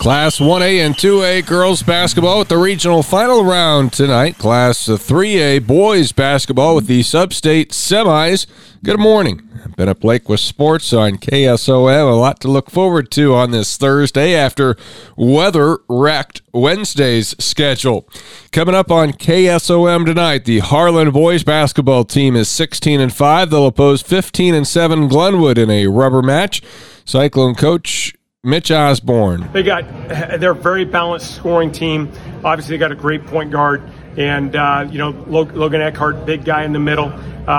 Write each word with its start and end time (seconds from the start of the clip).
Class 0.00 0.38
1A 0.38 0.78
and 0.78 0.94
2A 0.94 1.46
girls 1.46 1.82
basketball 1.82 2.38
with 2.38 2.48
the 2.48 2.56
regional 2.56 3.02
final 3.02 3.44
round 3.44 3.92
tonight. 3.92 4.38
Class 4.38 4.88
3A 4.88 5.66
boys 5.66 6.10
basketball 6.10 6.74
with 6.74 6.86
the 6.86 7.02
sub-state 7.02 7.72
semis. 7.72 8.46
Good 8.82 8.98
morning. 8.98 9.46
Been 9.76 9.90
up 9.90 10.00
Blake 10.00 10.26
with 10.26 10.40
sports 10.40 10.94
on 10.94 11.18
KSOM. 11.18 12.10
A 12.10 12.14
lot 12.14 12.40
to 12.40 12.48
look 12.48 12.70
forward 12.70 13.10
to 13.10 13.34
on 13.34 13.50
this 13.50 13.76
Thursday 13.76 14.34
after 14.34 14.74
weather 15.18 15.80
wrecked 15.86 16.40
Wednesday's 16.54 17.36
schedule. 17.38 18.08
Coming 18.52 18.74
up 18.74 18.90
on 18.90 19.12
KSOM 19.12 20.06
tonight, 20.06 20.46
the 20.46 20.60
Harlan 20.60 21.10
boys 21.10 21.44
basketball 21.44 22.04
team 22.04 22.36
is 22.36 22.48
16 22.48 23.02
and 23.02 23.12
5. 23.12 23.50
They'll 23.50 23.66
oppose 23.66 24.00
15 24.00 24.54
and 24.54 24.66
7 24.66 25.08
Glenwood 25.08 25.58
in 25.58 25.68
a 25.68 25.88
rubber 25.88 26.22
match. 26.22 26.62
Cyclone 27.04 27.54
coach 27.54 28.14
Mitch 28.42 28.70
Osborne. 28.70 29.50
They 29.52 29.62
got 29.62 29.86
they're 30.08 30.52
a 30.52 30.54
very 30.54 30.86
balanced 30.86 31.34
scoring 31.36 31.72
team. 31.72 32.10
Obviously, 32.42 32.74
they 32.74 32.78
got 32.78 32.90
a 32.90 32.94
great 32.94 33.26
point 33.26 33.50
guard, 33.50 33.82
and 34.16 34.56
uh, 34.56 34.88
you 34.90 34.96
know 34.96 35.10
Logan 35.10 35.82
Eckhart, 35.82 36.24
big 36.24 36.46
guy 36.46 36.64
in 36.64 36.72
the 36.72 36.78
middle. 36.78 37.12
Uh, 37.46 37.50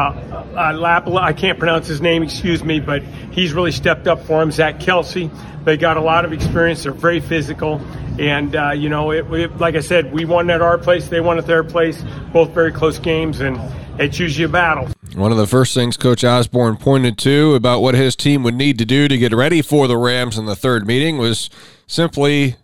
uh, 0.55 1.19
I 1.21 1.33
can't 1.33 1.59
pronounce 1.59 1.85
his 1.85 2.01
name, 2.01 2.23
excuse 2.23 2.63
me, 2.63 2.79
but 2.79 3.03
he's 3.03 3.53
really 3.53 3.71
stepped 3.71 4.07
up 4.07 4.25
for 4.25 4.41
him. 4.41 4.51
Zach 4.51 4.79
Kelsey. 4.79 5.29
They 5.65 5.77
got 5.77 5.97
a 5.97 6.01
lot 6.01 6.25
of 6.25 6.33
experience. 6.33 6.81
They're 6.81 6.93
very 6.93 7.19
physical, 7.19 7.79
and 8.17 8.55
uh, 8.55 8.71
you 8.71 8.89
know, 8.89 9.11
it, 9.11 9.31
it, 9.31 9.57
like 9.57 9.75
I 9.75 9.81
said, 9.81 10.11
we 10.11 10.25
won 10.25 10.49
at 10.49 10.63
our 10.63 10.79
place, 10.79 11.09
they 11.09 11.21
won 11.21 11.37
at 11.37 11.45
their 11.45 11.63
place. 11.63 12.03
Both 12.33 12.55
very 12.55 12.71
close 12.71 12.97
games, 12.97 13.39
and 13.39 13.59
it's 14.01 14.19
usually 14.19 14.45
a 14.45 14.49
battle. 14.49 14.89
One 15.15 15.31
of 15.31 15.37
the 15.37 15.47
first 15.47 15.73
things 15.73 15.97
Coach 15.97 16.23
Osborne 16.23 16.77
pointed 16.77 17.17
to 17.19 17.53
about 17.55 17.81
what 17.81 17.95
his 17.95 18.15
team 18.15 18.43
would 18.43 18.55
need 18.55 18.77
to 18.79 18.85
do 18.85 19.07
to 19.07 19.17
get 19.17 19.33
ready 19.33 19.61
for 19.61 19.87
the 19.87 19.97
Rams 19.97 20.37
in 20.37 20.45
the 20.45 20.55
third 20.55 20.87
meeting 20.87 21.17
was 21.17 21.49
simply 21.87 22.55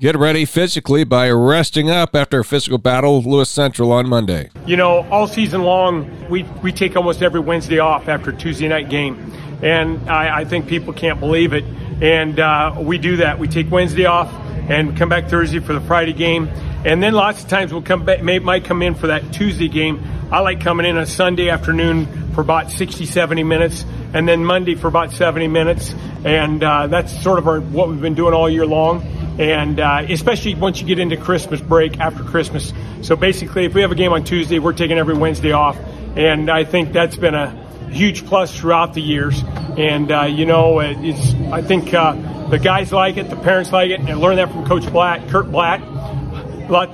get 0.00 0.16
ready 0.16 0.44
physically 0.44 1.04
by 1.04 1.30
resting 1.30 1.88
up 1.88 2.16
after 2.16 2.40
a 2.40 2.44
physical 2.44 2.78
battle 2.78 3.18
with 3.18 3.26
Lewis 3.26 3.48
Central 3.48 3.92
on 3.92 4.08
Monday. 4.08 4.50
You 4.66 4.76
know, 4.76 5.06
all 5.10 5.28
season 5.28 5.62
long, 5.62 6.28
we, 6.28 6.42
we 6.62 6.72
take 6.72 6.96
almost 6.96 7.22
every 7.22 7.40
Wednesday 7.40 7.78
off 7.78 8.08
after 8.08 8.30
a 8.30 8.36
Tuesday 8.36 8.66
night 8.66 8.88
game. 8.88 9.32
And 9.62 10.10
I, 10.10 10.40
I 10.40 10.44
think 10.44 10.66
people 10.66 10.92
can't 10.92 11.20
believe 11.20 11.52
it. 11.52 11.64
And 12.02 12.40
uh, 12.40 12.74
we 12.78 12.98
do 12.98 13.18
that. 13.18 13.38
We 13.38 13.46
take 13.46 13.70
Wednesday 13.70 14.06
off 14.06 14.32
and 14.68 14.96
come 14.96 15.08
back 15.08 15.28
Thursday 15.28 15.60
for 15.60 15.74
the 15.74 15.80
Friday 15.80 16.12
game. 16.12 16.48
And 16.84 17.02
then 17.02 17.14
lots 17.14 17.42
of 17.42 17.48
times 17.48 17.72
we'll 17.72 17.82
come 17.82 18.04
back, 18.04 18.22
may, 18.22 18.40
might 18.40 18.64
come 18.64 18.82
in 18.82 18.94
for 18.94 19.06
that 19.06 19.32
Tuesday 19.32 19.68
game 19.68 20.02
I 20.34 20.40
like 20.40 20.60
coming 20.60 20.84
in 20.84 20.96
on 20.96 21.06
Sunday 21.06 21.48
afternoon 21.48 22.32
for 22.32 22.40
about 22.40 22.68
60, 22.68 23.06
70 23.06 23.44
minutes, 23.44 23.84
and 24.12 24.26
then 24.26 24.44
Monday 24.44 24.74
for 24.74 24.88
about 24.88 25.12
70 25.12 25.46
minutes. 25.46 25.94
And 26.24 26.60
uh, 26.60 26.88
that's 26.88 27.22
sort 27.22 27.38
of 27.38 27.46
our, 27.46 27.60
what 27.60 27.88
we've 27.88 28.00
been 28.00 28.16
doing 28.16 28.34
all 28.34 28.50
year 28.50 28.66
long. 28.66 29.04
And 29.38 29.78
uh, 29.78 30.04
especially 30.08 30.56
once 30.56 30.80
you 30.80 30.88
get 30.88 30.98
into 30.98 31.16
Christmas 31.16 31.60
break 31.60 32.00
after 32.00 32.24
Christmas. 32.24 32.72
So 33.02 33.14
basically, 33.14 33.64
if 33.64 33.74
we 33.74 33.82
have 33.82 33.92
a 33.92 33.94
game 33.94 34.12
on 34.12 34.24
Tuesday, 34.24 34.58
we're 34.58 34.72
taking 34.72 34.98
every 34.98 35.14
Wednesday 35.14 35.52
off. 35.52 35.78
And 36.16 36.50
I 36.50 36.64
think 36.64 36.92
that's 36.92 37.14
been 37.14 37.36
a 37.36 37.50
huge 37.92 38.26
plus 38.26 38.58
throughout 38.58 38.92
the 38.92 39.02
years. 39.02 39.40
And, 39.78 40.10
uh, 40.10 40.22
you 40.22 40.46
know, 40.46 40.80
it's, 40.80 41.32
I 41.52 41.62
think 41.62 41.94
uh, 41.94 42.48
the 42.48 42.58
guys 42.58 42.92
like 42.92 43.18
it, 43.18 43.30
the 43.30 43.36
parents 43.36 43.70
like 43.70 43.92
it, 43.92 44.00
and 44.00 44.18
learn 44.18 44.34
that 44.38 44.50
from 44.50 44.66
Coach 44.66 44.90
Blatt, 44.90 45.28
Kurt 45.28 45.52
Blatt. 45.52 45.80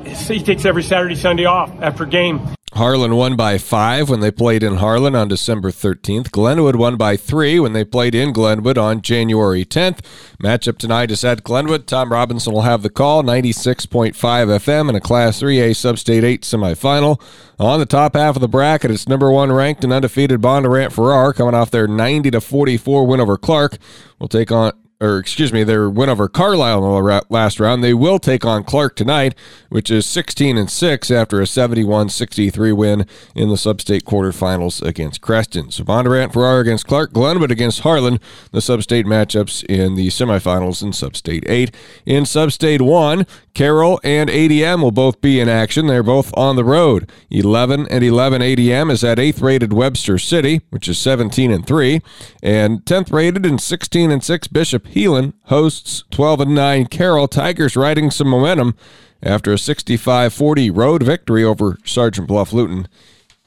He 0.06 0.42
takes 0.42 0.66
every 0.66 0.82
Saturday, 0.82 1.14
Sunday 1.14 1.46
off 1.46 1.70
after 1.80 2.04
game. 2.04 2.46
Harlan 2.74 3.16
won 3.16 3.34
by 3.34 3.58
five 3.58 4.08
when 4.08 4.20
they 4.20 4.30
played 4.30 4.62
in 4.62 4.76
Harlan 4.76 5.16
on 5.16 5.26
December 5.26 5.70
13th. 5.70 6.30
Glenwood 6.30 6.76
won 6.76 6.96
by 6.96 7.16
three 7.16 7.58
when 7.58 7.72
they 7.72 7.84
played 7.84 8.14
in 8.14 8.32
Glenwood 8.32 8.78
on 8.78 9.02
January 9.02 9.64
10th. 9.64 9.98
Matchup 10.40 10.78
tonight 10.78 11.10
is 11.10 11.24
at 11.24 11.42
Glenwood. 11.42 11.88
Tom 11.88 12.12
Robinson 12.12 12.52
will 12.52 12.62
have 12.62 12.82
the 12.82 12.88
call, 12.90 13.24
96.5 13.24 14.14
FM 14.14 14.88
in 14.88 14.94
a 14.94 15.00
Class 15.00 15.40
3A 15.40 15.74
Sub-State 15.74 16.22
8 16.22 16.42
semifinal. 16.42 17.20
On 17.58 17.80
the 17.80 17.86
top 17.86 18.14
half 18.14 18.36
of 18.36 18.40
the 18.40 18.48
bracket, 18.48 18.92
it's 18.92 19.08
number 19.08 19.32
one 19.32 19.50
ranked 19.50 19.82
and 19.82 19.92
undefeated 19.92 20.40
Bondurant 20.40 20.92
Farrar 20.92 21.32
coming 21.32 21.54
off 21.54 21.72
their 21.72 21.88
90 21.88 22.30
to 22.30 22.40
44 22.40 23.04
win 23.04 23.20
over 23.20 23.36
Clark. 23.36 23.78
Will 24.20 24.28
take 24.28 24.52
on 24.52 24.72
or 25.00 25.18
excuse 25.18 25.52
me, 25.52 25.64
their 25.64 25.88
win 25.88 26.10
over 26.10 26.28
Carlisle 26.28 26.84
in 26.84 27.04
the 27.04 27.24
last 27.30 27.58
round. 27.58 27.82
They 27.82 27.94
will 27.94 28.18
take 28.18 28.44
on 28.44 28.64
Clark 28.64 28.96
tonight, 28.96 29.34
which 29.70 29.90
is 29.90 30.04
16 30.04 30.58
and 30.58 30.70
6 30.70 31.10
after 31.10 31.40
a 31.40 31.44
71-63 31.44 32.76
win 32.76 33.06
in 33.34 33.48
the 33.48 33.56
sub-state 33.56 34.04
quarterfinals 34.04 34.82
against 34.82 35.22
Creston. 35.22 35.70
So 35.70 35.84
Bondurant 35.84 36.34
Farrar 36.34 36.60
against 36.60 36.86
Clark, 36.86 37.12
Glenwood 37.12 37.50
against 37.50 37.80
Harlan, 37.80 38.20
the 38.52 38.60
sub-state 38.60 39.06
matchups 39.06 39.64
in 39.64 39.94
the 39.94 40.08
semifinals 40.08 40.82
in 40.82 40.92
sub-state 40.92 41.44
8. 41.46 41.74
In 42.04 42.26
sub-state 42.26 42.82
1, 42.82 43.26
Carroll 43.54 44.00
and 44.04 44.28
ADM 44.28 44.82
will 44.82 44.92
both 44.92 45.20
be 45.20 45.40
in 45.40 45.48
action. 45.48 45.86
They're 45.86 46.02
both 46.02 46.36
on 46.36 46.56
the 46.56 46.64
road. 46.64 47.10
11 47.30 47.88
and 47.90 48.04
11 48.04 48.42
ADM 48.42 48.90
is 48.90 49.02
at 49.02 49.18
8th 49.18 49.40
rated 49.42 49.72
Webster 49.72 50.18
City, 50.18 50.60
which 50.70 50.88
is 50.88 50.98
17 50.98 51.50
and 51.50 51.66
3, 51.66 52.00
and 52.42 52.84
10th 52.84 53.12
rated 53.12 53.46
and 53.46 53.60
16 53.60 54.10
and 54.10 54.22
6 54.22 54.48
Bishop 54.48 54.89
Heelan 54.90 55.34
hosts 55.44 56.04
12 56.10 56.40
and 56.40 56.54
9 56.54 56.86
Carroll. 56.86 57.28
Tigers 57.28 57.76
riding 57.76 58.10
some 58.10 58.28
momentum 58.28 58.74
after 59.22 59.52
a 59.52 59.58
65 59.58 60.34
40 60.34 60.70
road 60.70 61.02
victory 61.02 61.44
over 61.44 61.78
Sergeant 61.84 62.26
Bluff 62.26 62.52
Luton 62.52 62.88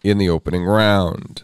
in 0.03 0.17
the 0.17 0.29
opening 0.29 0.63
round. 0.63 1.43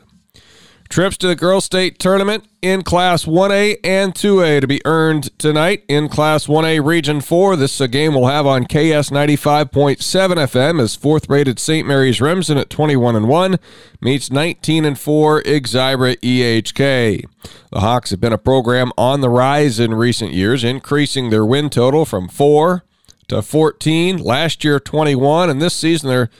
Trips 0.90 1.18
to 1.18 1.28
the 1.28 1.36
Girls 1.36 1.66
State 1.66 2.00
Tournament 2.00 2.46
in 2.64 2.82
Class 2.82 3.26
1A 3.26 3.78
and 3.84 4.16
2A 4.16 4.60
to 4.60 4.66
be 4.66 4.82
earned 4.86 5.30
tonight 5.38 5.84
in 5.88 6.10
Class 6.10 6.48
1A 6.48 6.84
Region 6.84 7.22
4. 7.22 7.56
This 7.56 7.76
is 7.76 7.82
a 7.82 7.88
game 7.88 8.16
we'll 8.16 8.26
have 8.26 8.48
on 8.48 8.66
KS 8.66 9.12
95.7 9.12 10.00
FM 10.00 10.82
as 10.82 10.96
fourth 10.96 11.30
rated 11.30 11.60
St. 11.60 11.88
Mary's 11.88 12.20
Remsen 12.20 12.58
at 12.58 12.72
21 12.72 13.16
and 13.16 13.28
1 13.28 13.60
meets 14.02 14.32
19 14.32 14.84
and 14.84 14.98
4 14.98 15.44
Exira 15.44 16.18
EHK. 16.22 17.24
The 17.72 17.80
Hawks 17.82 18.10
have 18.10 18.20
been 18.20 18.34
a 18.34 18.40
program 18.40 18.92
on 18.98 19.22
the 19.22 19.30
rise 19.30 19.80
in 19.80 19.94
recent 19.94 20.34
years, 20.34 20.64
increasing 20.64 21.30
their 21.30 21.46
win 21.46 21.70
total 21.70 22.04
from 22.04 22.28
4 22.28 22.84
to 23.28 23.44
14. 23.44 24.18
Last 24.18 24.64
year 24.64 24.80
21 24.80 25.52
and 25.52 25.62
this 25.62 25.76
season 25.76 26.10
they're 26.10 26.32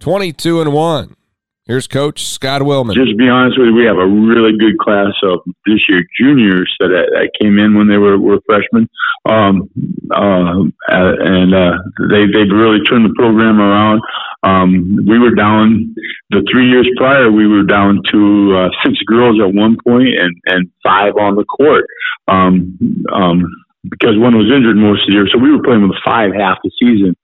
22 0.00 0.60
and 0.60 0.74
1. 0.74 1.16
Here's 1.66 1.88
Coach 1.88 2.28
Scott 2.28 2.62
Willman. 2.62 2.94
Just 2.94 3.10
to 3.10 3.16
be 3.16 3.28
honest 3.28 3.58
with 3.58 3.66
you, 3.66 3.74
we 3.74 3.86
have 3.86 3.98
a 3.98 4.06
really 4.06 4.56
good 4.56 4.78
class 4.78 5.12
of 5.24 5.40
this 5.66 5.82
year 5.88 6.06
juniors 6.16 6.72
that, 6.78 6.90
that 6.90 7.30
came 7.42 7.58
in 7.58 7.76
when 7.76 7.88
they 7.88 7.96
were, 7.96 8.16
were 8.18 8.38
freshmen, 8.46 8.88
um, 9.28 9.68
uh, 10.14 10.62
and 10.86 11.52
uh, 11.52 11.74
they 12.08 12.30
they've 12.30 12.54
really 12.54 12.84
turned 12.84 13.04
the 13.04 13.14
program 13.16 13.58
around. 13.58 14.00
Um, 14.44 14.96
we 15.08 15.18
were 15.18 15.34
down 15.34 15.92
the 16.30 16.46
three 16.52 16.70
years 16.70 16.88
prior. 16.96 17.32
We 17.32 17.48
were 17.48 17.64
down 17.64 18.00
to 18.12 18.56
uh, 18.56 18.68
six 18.84 18.96
girls 19.04 19.40
at 19.42 19.52
one 19.52 19.76
point 19.84 20.14
and 20.16 20.36
and 20.46 20.70
five 20.84 21.14
on 21.18 21.34
the 21.34 21.44
court. 21.44 21.86
Um, 22.28 22.78
um, 23.12 23.42
because 23.90 24.18
one 24.18 24.36
was 24.38 24.50
injured 24.54 24.76
most 24.76 25.02
of 25.02 25.08
the 25.08 25.14
year, 25.14 25.28
so 25.32 25.38
we 25.38 25.50
were 25.50 25.62
playing 25.62 25.82
with 25.82 25.98
five 26.04 26.30
half 26.32 26.58
the 26.62 26.70
season. 26.78 27.16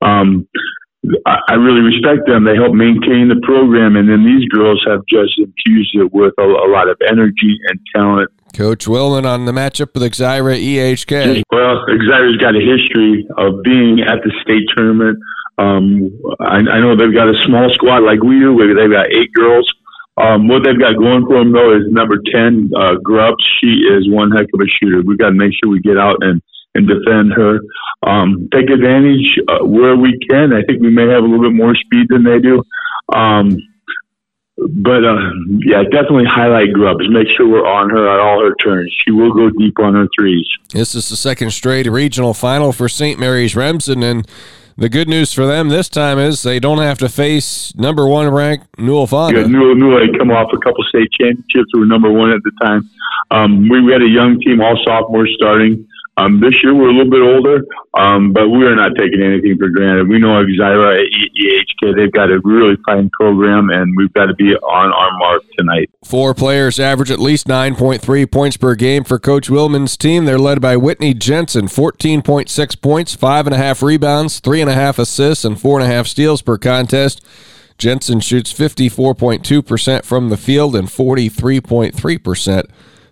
Um, 0.00 0.48
I 1.24 1.54
really 1.54 1.80
respect 1.80 2.28
them. 2.28 2.44
They 2.44 2.54
help 2.54 2.74
maintain 2.74 3.32
the 3.32 3.40
program, 3.42 3.96
and 3.96 4.04
then 4.08 4.20
these 4.20 4.46
girls 4.52 4.84
have 4.86 5.00
just 5.08 5.32
infused 5.38 5.96
it 5.96 6.12
with 6.12 6.34
a, 6.36 6.44
a 6.44 6.68
lot 6.68 6.88
of 6.88 7.00
energy 7.08 7.56
and 7.68 7.80
talent. 7.94 8.28
Coach 8.52 8.84
Willman 8.84 9.24
on 9.24 9.46
the 9.46 9.52
matchup 9.52 9.94
with 9.94 10.02
Exira 10.02 10.60
EHK. 10.60 11.42
Well, 11.50 11.86
Exira's 11.88 12.36
got 12.36 12.54
a 12.54 12.60
history 12.60 13.26
of 13.38 13.62
being 13.62 14.00
at 14.00 14.20
the 14.24 14.32
state 14.42 14.68
tournament. 14.76 15.18
Um, 15.56 16.12
I, 16.38 16.60
I 16.68 16.80
know 16.80 16.96
they've 16.96 17.14
got 17.14 17.28
a 17.28 17.38
small 17.46 17.70
squad 17.72 18.02
like 18.02 18.22
we 18.22 18.40
do. 18.40 18.52
They've 18.58 18.92
got 18.92 19.08
eight 19.08 19.32
girls. 19.32 19.72
Um, 20.20 20.48
what 20.48 20.64
they've 20.64 20.78
got 20.78 20.98
going 20.98 21.24
for 21.24 21.38
them 21.38 21.52
though 21.52 21.76
is 21.76 21.88
number 21.88 22.20
ten, 22.28 22.70
uh, 22.76 22.96
Grubbs. 23.02 23.44
She 23.62 23.88
is 23.88 24.04
one 24.10 24.32
heck 24.32 24.52
of 24.52 24.60
a 24.60 24.68
shooter. 24.68 25.00
We've 25.00 25.18
got 25.18 25.30
to 25.30 25.38
make 25.38 25.52
sure 25.56 25.72
we 25.72 25.80
get 25.80 25.96
out 25.96 26.16
and 26.20 26.42
and 26.74 26.88
defend 26.88 27.32
her. 27.32 27.60
Um, 28.02 28.48
take 28.52 28.70
advantage 28.70 29.38
uh, 29.48 29.64
where 29.64 29.96
we 29.96 30.18
can. 30.28 30.52
I 30.52 30.62
think 30.62 30.80
we 30.80 30.90
may 30.90 31.08
have 31.08 31.22
a 31.22 31.26
little 31.26 31.42
bit 31.42 31.54
more 31.54 31.74
speed 31.74 32.06
than 32.08 32.24
they 32.24 32.38
do. 32.38 32.62
Um, 33.14 33.58
but 34.56 35.04
uh, 35.04 35.30
yeah, 35.64 35.82
definitely 35.84 36.26
highlight 36.28 36.72
Grubbs. 36.72 37.08
Make 37.08 37.28
sure 37.34 37.48
we're 37.48 37.66
on 37.66 37.88
her 37.90 38.08
at 38.08 38.20
all 38.20 38.40
her 38.40 38.54
turns. 38.56 38.94
She 39.04 39.10
will 39.10 39.32
go 39.32 39.48
deep 39.58 39.78
on 39.78 39.94
her 39.94 40.06
threes. 40.18 40.46
This 40.72 40.94
is 40.94 41.08
the 41.08 41.16
second 41.16 41.52
straight 41.52 41.86
regional 41.86 42.34
final 42.34 42.72
for 42.72 42.88
St. 42.88 43.18
Mary's 43.18 43.56
Remsen, 43.56 44.02
and 44.02 44.28
the 44.76 44.88
good 44.88 45.08
news 45.08 45.32
for 45.32 45.46
them 45.46 45.68
this 45.68 45.88
time 45.88 46.18
is 46.18 46.42
they 46.42 46.60
don't 46.60 46.78
have 46.78 46.98
to 46.98 47.08
face 47.08 47.74
number 47.74 48.06
one 48.06 48.32
ranked 48.32 48.78
Newell 48.78 49.06
Fonda. 49.06 49.40
Yeah, 49.40 49.46
Newell, 49.46 49.74
Newell 49.74 50.00
had 50.00 50.18
come 50.18 50.30
off 50.30 50.50
a 50.52 50.58
couple 50.58 50.84
state 50.84 51.08
championships. 51.18 51.68
We 51.72 51.80
were 51.80 51.86
number 51.86 52.10
one 52.10 52.30
at 52.30 52.42
the 52.44 52.52
time. 52.62 52.88
Um, 53.30 53.68
we, 53.68 53.82
we 53.82 53.92
had 53.92 54.02
a 54.02 54.08
young 54.08 54.40
team, 54.40 54.60
all 54.60 54.78
sophomores 54.84 55.32
starting. 55.36 55.86
Um, 56.20 56.38
this 56.38 56.52
year 56.62 56.74
we're 56.74 56.90
a 56.90 56.92
little 56.92 57.10
bit 57.10 57.22
older, 57.22 57.64
um, 57.98 58.34
but 58.34 58.48
we 58.50 58.64
are 58.64 58.76
not 58.76 58.92
taking 58.98 59.22
anything 59.22 59.56
for 59.56 59.70
granted. 59.70 60.06
We 60.06 60.18
know 60.18 60.44
Exira 60.44 60.96
at 60.96 61.12
EHK, 61.12 61.96
they've 61.96 62.12
got 62.12 62.30
a 62.30 62.40
really 62.44 62.76
fine 62.84 63.08
program, 63.18 63.70
and 63.70 63.94
we've 63.96 64.12
got 64.12 64.26
to 64.26 64.34
be 64.34 64.54
on 64.54 64.92
our 64.92 65.18
mark 65.18 65.42
tonight. 65.56 65.88
Four 66.04 66.34
players 66.34 66.78
average 66.78 67.10
at 67.10 67.20
least 67.20 67.46
9.3 67.46 68.30
points 68.30 68.58
per 68.58 68.74
game 68.74 69.02
for 69.02 69.18
Coach 69.18 69.48
Willman's 69.48 69.96
team. 69.96 70.26
They're 70.26 70.38
led 70.38 70.60
by 70.60 70.76
Whitney 70.76 71.14
Jensen, 71.14 71.66
14.6 71.66 72.82
points, 72.82 73.16
5.5 73.16 73.82
rebounds, 73.82 74.42
3.5 74.42 74.98
assists, 74.98 75.44
and 75.46 75.56
4.5 75.56 76.06
steals 76.06 76.42
per 76.42 76.58
contest. 76.58 77.24
Jensen 77.78 78.20
shoots 78.20 78.52
54.2% 78.52 80.04
from 80.04 80.28
the 80.28 80.36
field 80.36 80.76
and 80.76 80.88
43.3% 80.88 82.64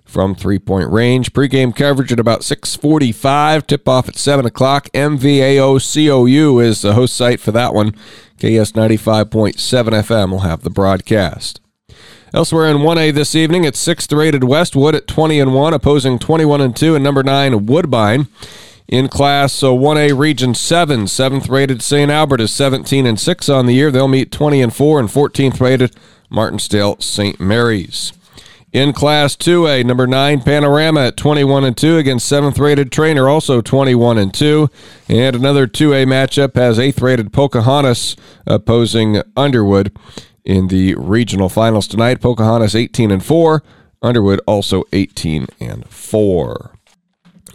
from 0.08 0.34
three 0.34 0.58
point 0.58 0.90
range. 0.90 1.32
Pregame 1.32 1.76
coverage 1.76 2.12
at 2.12 2.18
about 2.18 2.42
645. 2.42 3.66
Tip 3.66 3.88
off 3.88 4.08
at 4.08 4.16
7 4.16 4.46
o'clock. 4.46 4.88
MVAO 4.94 5.76
is 6.64 6.82
the 6.82 6.94
host 6.94 7.14
site 7.14 7.38
for 7.38 7.52
that 7.52 7.74
one. 7.74 7.92
KS 8.38 8.72
95.7 8.72 9.54
FM 9.54 10.30
will 10.30 10.40
have 10.40 10.62
the 10.62 10.70
broadcast. 10.70 11.60
Elsewhere 12.34 12.66
in 12.66 12.78
1A 12.78 13.12
this 13.14 13.34
evening, 13.34 13.64
it's 13.64 13.84
6th 13.86 14.16
rated 14.16 14.44
Westwood 14.44 14.94
at 14.94 15.06
20 15.06 15.40
and 15.40 15.54
1, 15.54 15.72
opposing 15.72 16.18
21 16.18 16.60
and 16.60 16.76
2 16.76 16.94
and 16.94 17.04
number 17.04 17.22
9 17.22 17.66
Woodbine. 17.66 18.26
In 18.86 19.08
class 19.08 19.52
so 19.52 19.76
1A 19.76 20.18
Region 20.18 20.54
7, 20.54 21.04
7th 21.04 21.50
rated 21.50 21.82
St. 21.82 22.10
Albert 22.10 22.40
is 22.40 22.52
17 22.52 23.04
and 23.06 23.20
6 23.20 23.48
on 23.48 23.66
the 23.66 23.74
year. 23.74 23.90
They'll 23.90 24.08
meet 24.08 24.32
20 24.32 24.62
and 24.62 24.74
4 24.74 25.00
and 25.00 25.08
14th 25.10 25.60
rated 25.60 25.94
Martensdale 26.30 27.02
St. 27.02 27.38
Mary's. 27.38 28.12
In 28.70 28.92
Class 28.92 29.34
2A, 29.34 29.82
number 29.86 30.06
9 30.06 30.42
Panorama 30.42 31.06
at 31.06 31.16
21 31.16 31.64
and 31.64 31.74
2 31.74 31.96
against 31.96 32.30
7th 32.30 32.58
rated 32.58 32.90
Treynor, 32.90 33.26
also 33.26 33.62
21 33.62 34.18
and 34.18 34.34
2. 34.34 34.68
And 35.08 35.34
another 35.34 35.66
2A 35.66 36.04
matchup 36.04 36.54
has 36.54 36.78
8th 36.78 37.00
rated 37.00 37.32
Pocahontas 37.32 38.14
opposing 38.46 39.22
Underwood 39.34 39.96
in 40.44 40.68
the 40.68 40.94
regional 40.96 41.48
finals 41.48 41.88
tonight. 41.88 42.20
Pocahontas 42.20 42.74
18 42.74 43.10
and 43.10 43.24
4, 43.24 43.62
Underwood 44.02 44.42
also 44.46 44.84
18 44.92 45.46
and 45.60 45.88
4. 45.88 46.72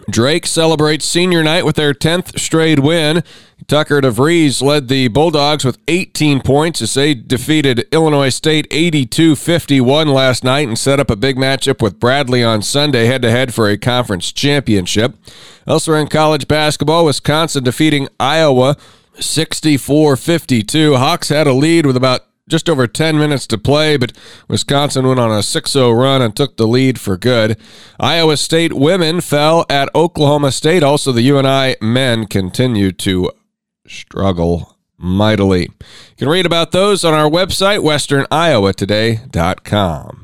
Drake 0.09 0.47
celebrates 0.47 1.05
senior 1.05 1.43
night 1.43 1.63
with 1.63 1.75
their 1.75 1.93
10th 1.93 2.39
straight 2.39 2.79
win. 2.79 3.23
Tucker 3.67 4.01
DeVries 4.01 4.61
led 4.61 4.87
the 4.87 5.07
Bulldogs 5.07 5.63
with 5.63 5.77
18 5.87 6.41
points 6.41 6.81
as 6.81 6.93
they 6.93 7.13
defeated 7.13 7.87
Illinois 7.91 8.29
State 8.29 8.67
82 8.71 9.35
51 9.35 10.07
last 10.07 10.43
night 10.43 10.67
and 10.67 10.77
set 10.77 10.99
up 10.99 11.09
a 11.09 11.15
big 11.15 11.37
matchup 11.37 11.81
with 11.81 11.99
Bradley 11.99 12.43
on 12.43 12.61
Sunday 12.61 13.05
head 13.05 13.21
to 13.21 13.31
head 13.31 13.53
for 13.53 13.69
a 13.69 13.77
conference 13.77 14.31
championship. 14.31 15.15
Elsewhere 15.67 15.99
in 15.99 16.07
college 16.07 16.47
basketball, 16.47 17.05
Wisconsin 17.05 17.63
defeating 17.63 18.07
Iowa 18.19 18.75
64 19.19 20.17
52. 20.17 20.95
Hawks 20.95 21.29
had 21.29 21.47
a 21.47 21.53
lead 21.53 21.85
with 21.85 21.95
about 21.95 22.21
just 22.49 22.69
over 22.69 22.87
10 22.87 23.17
minutes 23.17 23.47
to 23.47 23.57
play, 23.57 23.95
but 23.95 24.11
Wisconsin 24.47 25.07
went 25.07 25.19
on 25.19 25.31
a 25.31 25.41
6 25.41 25.71
0 25.71 25.91
run 25.91 26.21
and 26.21 26.35
took 26.35 26.57
the 26.57 26.67
lead 26.67 26.99
for 26.99 27.17
good. 27.17 27.57
Iowa 27.99 28.35
State 28.37 28.73
women 28.73 29.21
fell 29.21 29.65
at 29.69 29.93
Oklahoma 29.95 30.51
State. 30.51 30.83
Also, 30.83 31.11
the 31.11 31.21
UNI 31.21 31.77
men 31.81 32.25
continue 32.25 32.91
to 32.91 33.31
struggle 33.87 34.77
mightily. 34.97 35.63
You 35.63 36.15
can 36.17 36.29
read 36.29 36.45
about 36.45 36.71
those 36.71 37.03
on 37.03 37.13
our 37.13 37.29
website, 37.29 37.79
westerniowatoday.com. 37.79 40.22